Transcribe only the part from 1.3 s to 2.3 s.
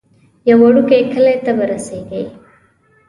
ته به رسیږئ.